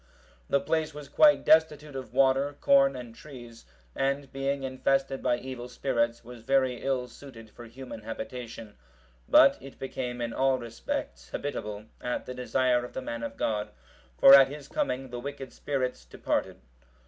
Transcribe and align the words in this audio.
The 0.49 0.59
place 0.59 0.95
was 0.95 1.07
quite 1.07 1.45
destitute 1.45 1.95
of 1.95 2.11
water, 2.11 2.55
corn, 2.59 2.95
and 2.95 3.13
trees; 3.13 3.65
and 3.95 4.33
being 4.33 4.63
infested 4.63 5.21
by 5.21 5.37
evil 5.37 5.69
spirits, 5.69 6.23
was 6.23 6.41
very 6.41 6.81
ill 6.81 7.07
suited 7.07 7.51
for 7.51 7.65
human 7.65 8.01
habitation; 8.01 8.73
but 9.29 9.59
it 9.61 9.77
became 9.77 10.19
in 10.19 10.33
all 10.33 10.57
respects 10.57 11.29
habitable, 11.29 11.85
at 12.01 12.25
the 12.25 12.33
desire 12.33 12.83
of 12.83 12.93
the 12.93 13.01
man 13.03 13.21
of 13.21 13.37
God; 13.37 13.69
for 14.17 14.33
at 14.33 14.47
his 14.47 14.67
coming 14.67 15.11
the 15.11 15.19
wicked 15.19 15.53
spirits 15.53 16.03
departed. 16.03 16.59